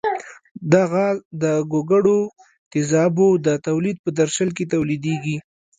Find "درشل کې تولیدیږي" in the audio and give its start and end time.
4.19-5.37